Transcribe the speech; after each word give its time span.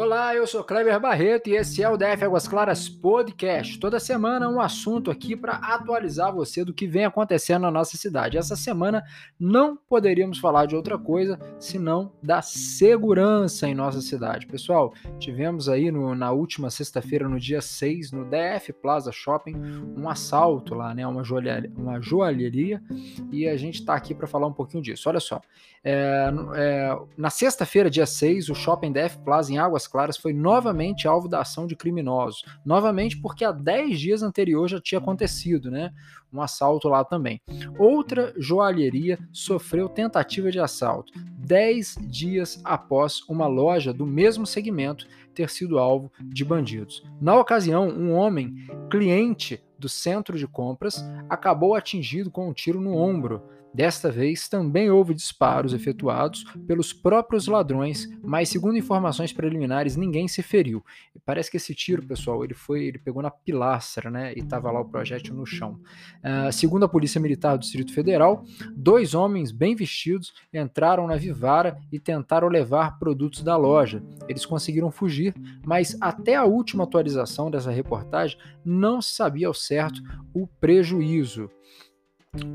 Olá, 0.00 0.34
eu 0.34 0.46
sou 0.46 0.64
Kleber 0.64 0.98
Barreto 0.98 1.50
e 1.50 1.56
esse 1.56 1.82
é 1.82 1.88
o 1.90 1.94
DF 1.94 2.24
Águas 2.24 2.48
Claras 2.48 2.88
Podcast. 2.88 3.78
Toda 3.78 4.00
semana 4.00 4.48
um 4.48 4.58
assunto 4.58 5.10
aqui 5.10 5.36
para 5.36 5.56
atualizar 5.56 6.34
você 6.34 6.64
do 6.64 6.72
que 6.72 6.86
vem 6.86 7.04
acontecendo 7.04 7.60
na 7.64 7.70
nossa 7.70 7.98
cidade. 7.98 8.38
Essa 8.38 8.56
semana 8.56 9.04
não 9.38 9.76
poderíamos 9.76 10.38
falar 10.38 10.64
de 10.64 10.74
outra 10.74 10.96
coisa 10.96 11.38
senão 11.58 12.12
da 12.22 12.40
segurança 12.40 13.68
em 13.68 13.74
nossa 13.74 14.00
cidade. 14.00 14.46
Pessoal, 14.46 14.94
tivemos 15.18 15.68
aí 15.68 15.90
no, 15.90 16.14
na 16.14 16.32
última 16.32 16.70
sexta-feira, 16.70 17.28
no 17.28 17.38
dia 17.38 17.60
6, 17.60 18.10
no 18.10 18.24
DF 18.24 18.72
Plaza 18.72 19.12
Shopping, 19.12 19.54
um 19.94 20.08
assalto 20.08 20.74
lá, 20.74 20.94
né? 20.94 21.06
Uma 21.06 21.22
joalheria, 21.22 21.70
uma 21.76 22.00
joalheria 22.00 22.82
e 23.30 23.46
a 23.46 23.56
gente 23.58 23.80
está 23.80 23.96
aqui 23.96 24.14
para 24.14 24.26
falar 24.26 24.46
um 24.46 24.54
pouquinho 24.54 24.82
disso. 24.82 25.10
Olha 25.10 25.20
só, 25.20 25.42
é, 25.84 26.30
é, 26.56 26.98
na 27.18 27.28
sexta-feira, 27.28 27.90
dia 27.90 28.06
6, 28.06 28.48
o 28.48 28.54
Shopping 28.54 28.92
DF 28.92 29.18
Plaza 29.18 29.52
em 29.52 29.58
Águas 29.58 29.89
Claras 29.90 30.16
foi 30.16 30.32
novamente 30.32 31.08
alvo 31.08 31.28
da 31.28 31.40
ação 31.40 31.66
de 31.66 31.76
criminosos. 31.76 32.44
Novamente 32.64 33.20
porque 33.20 33.44
há 33.44 33.52
10 33.52 33.98
dias 33.98 34.22
anterior 34.22 34.68
já 34.68 34.80
tinha 34.80 34.98
acontecido, 34.98 35.70
né? 35.70 35.90
Um 36.32 36.40
assalto 36.40 36.88
lá 36.88 37.04
também. 37.04 37.40
Outra 37.78 38.32
joalheria 38.36 39.18
sofreu 39.32 39.88
tentativa 39.88 40.50
de 40.50 40.60
assalto 40.60 41.12
10 41.38 41.96
dias 42.02 42.60
após 42.62 43.22
uma 43.28 43.46
loja 43.46 43.92
do 43.92 44.06
mesmo 44.06 44.46
segmento 44.46 45.06
ter 45.34 45.50
sido 45.50 45.78
alvo 45.78 46.12
de 46.20 46.44
bandidos. 46.44 47.02
Na 47.20 47.38
ocasião, 47.38 47.88
um 47.88 48.12
homem, 48.12 48.54
cliente 48.90 49.62
do 49.78 49.88
centro 49.88 50.38
de 50.38 50.46
compras, 50.46 51.02
acabou 51.28 51.74
atingido 51.74 52.30
com 52.30 52.48
um 52.48 52.52
tiro 52.52 52.80
no 52.80 52.94
ombro 52.94 53.42
Desta 53.72 54.10
vez 54.10 54.48
também 54.48 54.90
houve 54.90 55.14
disparos 55.14 55.72
efetuados 55.72 56.44
pelos 56.66 56.92
próprios 56.92 57.46
ladrões, 57.46 58.08
mas 58.22 58.48
segundo 58.48 58.76
informações 58.76 59.32
preliminares, 59.32 59.96
ninguém 59.96 60.26
se 60.26 60.42
feriu. 60.42 60.84
Parece 61.24 61.50
que 61.50 61.56
esse 61.56 61.74
tiro, 61.74 62.04
pessoal, 62.04 62.42
ele 62.44 62.54
foi, 62.54 62.84
ele 62.84 62.98
pegou 62.98 63.22
na 63.22 63.30
pilastra, 63.30 64.10
né? 64.10 64.32
E 64.34 64.40
estava 64.40 64.72
lá 64.72 64.80
o 64.80 64.88
projétil 64.88 65.34
no 65.34 65.46
chão. 65.46 65.80
Uh, 66.18 66.52
segundo 66.52 66.84
a 66.84 66.88
Polícia 66.88 67.20
Militar 67.20 67.56
do 67.56 67.60
Distrito 67.60 67.94
Federal, 67.94 68.44
dois 68.74 69.14
homens 69.14 69.52
bem 69.52 69.76
vestidos 69.76 70.32
entraram 70.52 71.06
na 71.06 71.16
Vivara 71.16 71.78
e 71.92 72.00
tentaram 72.00 72.48
levar 72.48 72.98
produtos 72.98 73.42
da 73.42 73.56
loja. 73.56 74.02
Eles 74.28 74.44
conseguiram 74.44 74.90
fugir, 74.90 75.32
mas 75.64 75.96
até 76.00 76.34
a 76.34 76.44
última 76.44 76.84
atualização 76.84 77.50
dessa 77.50 77.70
reportagem 77.70 78.36
não 78.64 79.00
se 79.00 79.14
sabia 79.14 79.46
ao 79.46 79.54
certo 79.54 80.02
o 80.34 80.46
prejuízo. 80.46 81.48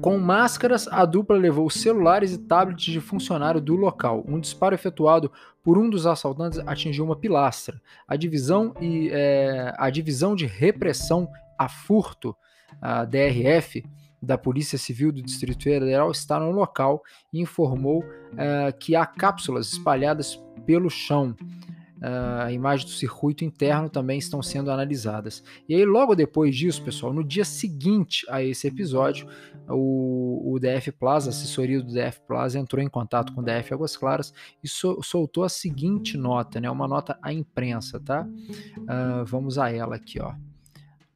Com 0.01 0.17
máscaras, 0.17 0.87
a 0.87 1.03
dupla 1.03 1.35
levou 1.35 1.69
celulares 1.69 2.31
e 2.31 2.37
tablets 2.37 2.85
de 2.85 3.01
funcionário 3.01 3.59
do 3.59 3.75
local. 3.75 4.23
Um 4.25 4.39
disparo 4.39 4.73
efetuado 4.73 5.29
por 5.61 5.77
um 5.77 5.89
dos 5.89 6.07
assaltantes 6.07 6.59
atingiu 6.59 7.03
uma 7.03 7.15
pilastra. 7.15 7.81
A 8.07 8.15
divisão, 8.15 8.73
e, 8.79 9.09
é, 9.11 9.73
a 9.77 9.89
divisão 9.89 10.33
de 10.33 10.45
repressão 10.45 11.27
a 11.59 11.67
furto, 11.67 12.33
a 12.81 13.03
DRF, 13.03 13.83
da 14.21 14.37
Polícia 14.37 14.77
Civil 14.77 15.11
do 15.11 15.21
Distrito 15.21 15.63
Federal 15.63 16.09
está 16.09 16.39
no 16.39 16.51
local 16.51 17.03
e 17.31 17.41
informou 17.41 18.03
é, 18.37 18.71
que 18.71 18.95
há 18.95 19.05
cápsulas 19.05 19.73
espalhadas 19.73 20.41
pelo 20.65 20.89
chão 20.89 21.35
a 22.07 22.51
imagem 22.51 22.85
do 22.85 22.91
circuito 22.91 23.43
interno 23.43 23.89
também 23.89 24.19
estão 24.19 24.41
sendo 24.41 24.69
analisadas. 24.69 25.43
E 25.67 25.73
aí, 25.73 25.85
logo 25.85 26.13
depois 26.13 26.55
disso, 26.55 26.83
pessoal, 26.83 27.13
no 27.13 27.23
dia 27.23 27.45
seguinte 27.45 28.25
a 28.29 28.43
esse 28.43 28.67
episódio, 28.67 29.27
o, 29.67 30.53
o 30.53 30.59
DF 30.59 30.91
Plaza, 30.91 31.29
a 31.29 31.31
assessoria 31.31 31.81
do 31.81 31.91
DF 31.91 32.21
Plaza, 32.27 32.59
entrou 32.59 32.83
em 32.83 32.89
contato 32.89 33.33
com 33.33 33.41
o 33.41 33.43
DF 33.43 33.73
Águas 33.73 33.97
Claras 33.97 34.33
e 34.63 34.67
so, 34.67 35.01
soltou 35.01 35.43
a 35.43 35.49
seguinte 35.49 36.17
nota, 36.17 36.59
né? 36.59 36.69
Uma 36.69 36.87
nota 36.87 37.17
à 37.21 37.33
imprensa, 37.33 37.99
tá? 37.99 38.21
Uh, 38.23 39.25
vamos 39.25 39.57
a 39.57 39.71
ela 39.71 39.95
aqui, 39.95 40.21
ó. 40.21 40.33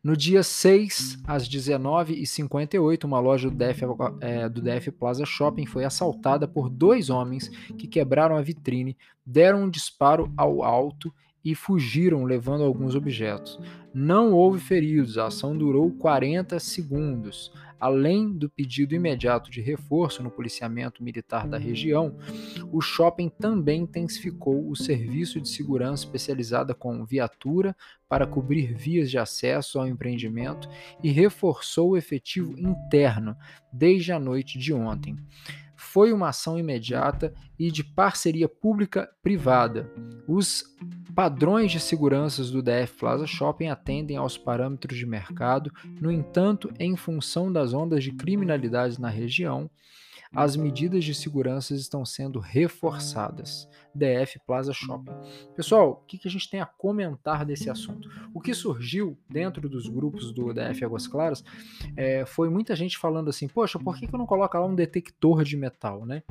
No 0.01 0.15
dia 0.15 0.41
6, 0.41 1.19
às 1.27 1.47
19h58, 1.49 3.03
uma 3.03 3.19
loja 3.19 3.49
do 3.49 3.55
DF, 3.55 3.81
é, 4.21 4.47
do 4.47 4.61
DF 4.61 4.91
Plaza 4.91 5.25
Shopping 5.25 5.65
foi 5.65 5.83
assaltada 5.83 6.47
por 6.47 6.69
dois 6.69 7.09
homens 7.09 7.49
que 7.77 7.85
quebraram 7.85 8.37
a 8.37 8.41
vitrine, 8.41 8.97
deram 9.25 9.63
um 9.63 9.69
disparo 9.69 10.31
ao 10.37 10.63
alto 10.63 11.13
e 11.49 11.55
fugiram 11.55 12.25
levando 12.25 12.63
alguns 12.63 12.93
objetos. 12.93 13.59
Não 13.91 14.33
houve 14.33 14.59
feridos, 14.59 15.17
a 15.17 15.27
ação 15.27 15.57
durou 15.57 15.91
40 15.91 16.59
segundos. 16.59 17.51
Além 17.79 18.31
do 18.31 18.49
pedido 18.49 18.93
imediato 18.93 19.49
de 19.49 19.61
reforço 19.61 20.21
no 20.21 20.29
policiamento 20.29 21.01
militar 21.01 21.47
da 21.47 21.57
região, 21.57 22.15
o 22.71 22.81
shopping 22.81 23.29
também 23.29 23.83
intensificou 23.83 24.69
o 24.69 24.75
serviço 24.75 25.39
de 25.41 25.49
segurança 25.49 26.03
especializada 26.03 26.75
com 26.75 27.05
viatura 27.05 27.75
para 28.07 28.27
cobrir 28.27 28.73
vias 28.73 29.09
de 29.09 29.17
acesso 29.17 29.79
ao 29.79 29.87
empreendimento 29.87 30.69
e 31.01 31.09
reforçou 31.09 31.91
o 31.91 31.97
efetivo 31.97 32.59
interno 32.59 33.35
desde 33.73 34.11
a 34.11 34.19
noite 34.19 34.59
de 34.59 34.73
ontem 34.73 35.15
foi 35.79 36.11
uma 36.11 36.29
ação 36.29 36.59
imediata 36.59 37.33
e 37.57 37.71
de 37.71 37.85
parceria 37.85 38.49
pública-privada. 38.49 39.89
Os 40.27 40.63
padrões 41.15 41.71
de 41.71 41.79
segurança 41.79 42.43
do 42.43 42.61
DF 42.61 42.97
Plaza 42.97 43.27
Shopping 43.27 43.67
atendem 43.67 44.17
aos 44.17 44.37
parâmetros 44.37 44.97
de 44.97 45.05
mercado, 45.05 45.71
no 45.99 46.11
entanto, 46.11 46.71
em 46.79 46.95
função 46.95 47.51
das 47.51 47.73
ondas 47.73 48.03
de 48.03 48.11
criminalidade 48.11 48.99
na 48.99 49.09
região, 49.09 49.69
as 50.31 50.55
medidas 50.55 51.03
de 51.03 51.15
segurança 51.15 51.73
estão 51.73 52.05
sendo 52.05 52.39
reforçadas. 52.39 53.67
DF 53.95 54.39
Plaza 54.45 54.71
Shopping. 54.71 55.11
Pessoal, 55.55 56.03
o 56.03 56.05
que 56.05 56.27
a 56.27 56.29
gente 56.29 56.49
tem 56.49 56.61
a 56.61 56.65
comentar 56.65 57.43
desse 57.43 57.69
assunto? 57.69 58.09
O 58.33 58.39
que 58.39 58.53
surgiu 58.53 59.17
dentro 59.27 59.67
dos 59.67 59.87
grupos 59.87 60.31
do 60.31 60.53
DF 60.53 60.85
Águas 60.85 61.07
Claras 61.07 61.43
é, 61.97 62.25
foi 62.25 62.49
muita 62.49 62.75
gente 62.75 62.97
falando 62.97 63.29
assim: 63.29 63.47
poxa, 63.47 63.79
por 63.79 63.97
que, 63.97 64.07
que 64.07 64.13
eu 64.13 64.19
não 64.19 64.27
coloco 64.27 64.57
lá 64.57 64.65
um 64.65 64.75
detector 64.75 65.43
de 65.43 65.57
metal, 65.57 66.05
né? 66.05 66.21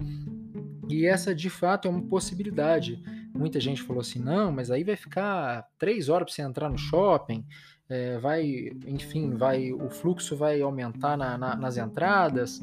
E 0.89 1.05
essa 1.05 1.35
de 1.35 1.51
fato 1.51 1.89
é 1.89 1.91
uma 1.91 2.03
possibilidade. 2.03 3.03
Muita 3.39 3.61
gente 3.61 3.83
falou 3.83 4.01
assim: 4.01 4.19
não, 4.19 4.51
mas 4.53 4.71
aí 4.71 4.85
vai 4.85 4.97
ficar 4.97 5.67
três 5.79 6.09
horas 6.09 6.27
para 6.27 6.35
você 6.35 6.43
entrar 6.43 6.69
no 6.69 6.79
shopping. 6.79 7.45
É, 7.89 8.19
vai, 8.19 8.71
enfim, 8.87 9.31
vai, 9.31 9.73
o 9.73 9.89
fluxo 9.89 10.37
vai 10.37 10.61
aumentar 10.61 11.17
na, 11.17 11.39
na, 11.39 11.57
nas 11.57 11.79
entradas 11.79 12.63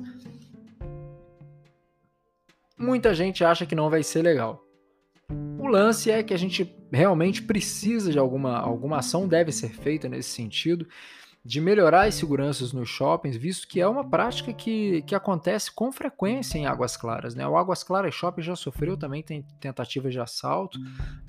muita 2.78 3.14
gente 3.14 3.44
acha 3.44 3.66
que 3.66 3.76
não 3.76 3.90
vai 3.90 4.04
ser 4.04 4.22
legal. 4.22 4.64
O 5.58 5.68
lance 5.68 6.12
é 6.12 6.22
que 6.22 6.34
a 6.34 6.38
gente 6.38 6.76
realmente 6.92 7.42
precisa 7.42 8.12
de 8.12 8.20
alguma, 8.20 8.60
alguma 8.60 9.00
ação, 9.00 9.28
deve 9.28 9.52
ser 9.52 9.70
feita 9.70 10.08
nesse 10.08 10.30
sentido, 10.30 10.88
de 11.46 11.62
melhorar 11.62 12.08
as 12.08 12.16
seguranças 12.16 12.74
nos 12.74 12.90
shoppings, 12.90 13.38
visto 13.38 13.68
que 13.68 13.80
é 13.80 13.88
uma 13.88 14.04
prática 14.10 14.52
que, 14.52 15.04
que 15.04 15.14
acontece 15.14 15.72
com 15.72 15.92
frequência 15.92 16.58
em 16.58 16.66
Águas 16.66 16.98
Claras. 16.98 17.36
Né? 17.36 17.48
O 17.48 17.56
Águas 17.56 17.84
Claras 17.84 18.16
Shopping 18.16 18.42
já 18.42 18.56
sofreu 18.56 18.98
também 18.98 19.22
tem 19.22 19.44
tentativas 19.60 20.12
de 20.12 20.20
assalto, 20.20 20.80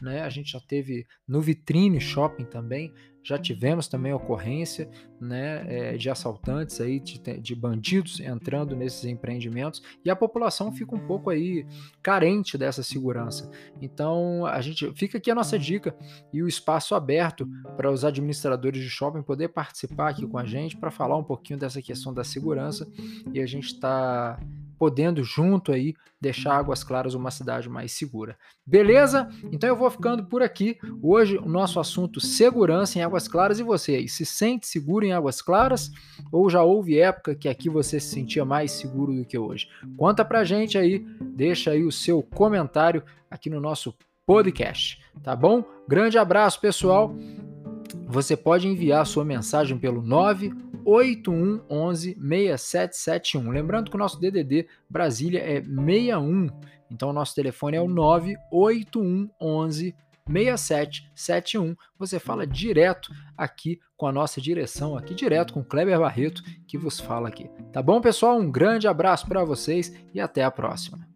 né? 0.00 0.22
a 0.22 0.30
gente 0.30 0.52
já 0.52 0.60
teve 0.60 1.06
no 1.28 1.42
Vitrine 1.42 2.00
Shopping 2.00 2.46
também, 2.46 2.94
já 3.26 3.36
tivemos 3.36 3.88
também 3.88 4.12
ocorrência 4.12 4.88
né, 5.20 5.64
é, 5.66 5.96
de 5.96 6.08
assaltantes 6.08 6.80
aí, 6.80 7.00
de, 7.00 7.18
de, 7.18 7.54
bandidos 7.56 8.20
entrando 8.20 8.76
nesses 8.76 9.04
empreendimentos 9.04 9.82
e 10.04 10.10
a 10.10 10.14
população 10.14 10.72
fica 10.72 10.94
um 10.94 11.06
pouco 11.08 11.28
aí 11.28 11.66
carente 12.00 12.56
dessa 12.56 12.84
segurança. 12.84 13.50
Então 13.82 14.46
a 14.46 14.60
gente 14.60 14.92
fica 14.94 15.18
aqui 15.18 15.28
a 15.28 15.34
nossa 15.34 15.58
dica 15.58 15.96
e 16.32 16.40
o 16.40 16.46
espaço 16.46 16.94
aberto 16.94 17.48
para 17.76 17.90
os 17.90 18.04
administradores 18.04 18.80
de 18.80 18.88
shopping 18.88 19.22
poder 19.22 19.48
participar 19.48 20.10
aqui 20.10 20.24
com 20.24 20.38
a 20.38 20.44
gente 20.44 20.76
para 20.76 20.92
falar 20.92 21.16
um 21.16 21.24
pouquinho 21.24 21.58
dessa 21.58 21.82
questão 21.82 22.14
da 22.14 22.22
segurança 22.22 22.88
e 23.34 23.40
a 23.40 23.46
gente 23.46 23.66
está 23.66 24.38
podendo 24.78 25.22
junto 25.22 25.72
aí 25.72 25.94
deixar 26.20 26.56
Águas 26.56 26.82
Claras 26.82 27.14
uma 27.14 27.30
cidade 27.30 27.68
mais 27.68 27.92
segura. 27.92 28.36
Beleza? 28.64 29.28
Então 29.52 29.68
eu 29.68 29.76
vou 29.76 29.90
ficando 29.90 30.24
por 30.24 30.42
aqui. 30.42 30.78
Hoje 31.02 31.36
o 31.38 31.48
nosso 31.48 31.78
assunto 31.78 32.20
segurança 32.20 32.98
em 32.98 33.02
Águas 33.02 33.28
Claras 33.28 33.58
e 33.58 33.62
você 33.62 33.96
aí, 33.96 34.08
se 34.08 34.24
sente 34.24 34.66
seguro 34.66 35.04
em 35.04 35.12
Águas 35.12 35.42
Claras 35.42 35.90
ou 36.32 36.48
já 36.48 36.62
houve 36.62 36.98
época 36.98 37.34
que 37.34 37.48
aqui 37.48 37.68
você 37.68 38.00
se 38.00 38.08
sentia 38.08 38.44
mais 38.44 38.72
seguro 38.72 39.14
do 39.14 39.24
que 39.24 39.38
hoje? 39.38 39.68
Conta 39.96 40.24
pra 40.24 40.44
gente 40.44 40.78
aí, 40.78 41.06
deixa 41.20 41.70
aí 41.70 41.84
o 41.84 41.92
seu 41.92 42.22
comentário 42.22 43.02
aqui 43.30 43.50
no 43.50 43.60
nosso 43.60 43.94
podcast, 44.26 45.00
tá 45.22 45.36
bom? 45.36 45.62
Grande 45.86 46.18
abraço, 46.18 46.60
pessoal. 46.60 47.14
Você 48.08 48.36
pode 48.36 48.68
enviar 48.68 49.06
sua 49.06 49.24
mensagem 49.24 49.78
pelo 49.78 50.02
9 50.02 50.52
8111 50.86 52.14
6771. 52.14 53.50
Lembrando 53.50 53.90
que 53.90 53.96
o 53.96 53.98
nosso 53.98 54.20
DDD 54.20 54.68
Brasília 54.88 55.40
é 55.40 55.60
61, 55.60 56.48
então 56.90 57.10
o 57.10 57.12
nosso 57.12 57.34
telefone 57.34 57.76
é 57.76 57.80
o 57.80 57.88
98111 57.88 59.94
6771. 60.30 61.76
Você 61.98 62.18
fala 62.18 62.46
direto 62.46 63.12
aqui 63.36 63.78
com 63.96 64.06
a 64.06 64.12
nossa 64.12 64.40
direção, 64.40 64.96
aqui 64.96 65.14
direto 65.14 65.52
com 65.52 65.60
o 65.60 65.64
Kleber 65.64 65.98
Barreto, 65.98 66.42
que 66.66 66.78
vos 66.78 67.00
fala 67.00 67.28
aqui. 67.28 67.50
Tá 67.72 67.82
bom, 67.82 68.00
pessoal? 68.00 68.38
Um 68.38 68.50
grande 68.50 68.86
abraço 68.86 69.26
para 69.26 69.44
vocês 69.44 69.92
e 70.14 70.20
até 70.20 70.44
a 70.44 70.50
próxima. 70.50 71.06